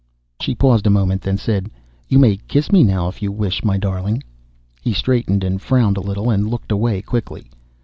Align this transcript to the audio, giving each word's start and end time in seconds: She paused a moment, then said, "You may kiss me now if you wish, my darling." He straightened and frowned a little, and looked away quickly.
She 0.39 0.55
paused 0.55 0.87
a 0.87 0.89
moment, 0.89 1.21
then 1.21 1.37
said, 1.37 1.69
"You 2.07 2.17
may 2.17 2.37
kiss 2.37 2.71
me 2.71 2.83
now 2.83 3.07
if 3.07 3.21
you 3.21 3.31
wish, 3.31 3.63
my 3.63 3.77
darling." 3.77 4.23
He 4.81 4.93
straightened 4.93 5.43
and 5.43 5.61
frowned 5.61 5.95
a 5.95 6.01
little, 6.01 6.31
and 6.31 6.49
looked 6.49 6.71
away 6.71 7.03
quickly. 7.03 7.51